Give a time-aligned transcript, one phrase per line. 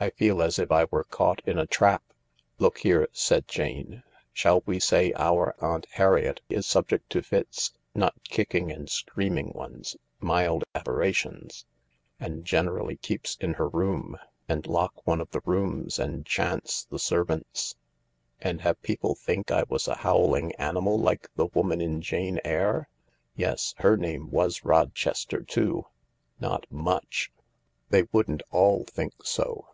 [0.00, 2.02] "I feel as if I were caught in a trap.""
[2.58, 4.02] Look here," said Jane,"
[4.34, 9.96] shall we say our Aunt Harriet is subject to fits— not kicking and screaming ones,
[10.20, 11.64] mild aberrations—
[12.20, 14.18] and generally keeps in her room?
[14.46, 17.76] And lock one of the rooms and chance the servants?"
[18.42, 22.88] "And have people think I was a howling animal like the woman in' Jane Eyre
[23.36, 25.84] '—yes, her name was Rochester, too^—
[26.40, 27.40] not much I"
[27.90, 29.68] "They wouldn't all think so.